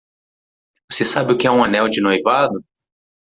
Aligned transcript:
Você 0.91 1.05
sabe 1.05 1.33
o 1.33 1.37
que 1.37 1.45
é 1.45 1.51
um 1.51 1.63
anel 1.63 1.87
de 1.87 2.01
noivado? 2.01 2.65